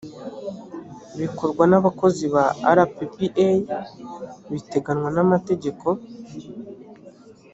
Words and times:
bikorwa 1.19 1.63
n’abakozi 1.67 2.23
ba 2.33 2.45
rppa 2.77 3.05
biteganywa 4.51 5.09
n’amategeko 5.15 5.87